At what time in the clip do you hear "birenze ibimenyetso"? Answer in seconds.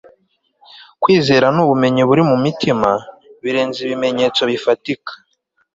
3.43-4.41